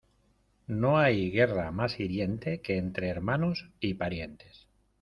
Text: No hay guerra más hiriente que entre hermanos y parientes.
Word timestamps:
No 0.65 0.97
hay 0.97 1.29
guerra 1.29 1.71
más 1.71 1.99
hiriente 1.99 2.59
que 2.59 2.77
entre 2.77 3.09
hermanos 3.09 3.69
y 3.79 3.93
parientes. 3.93 4.65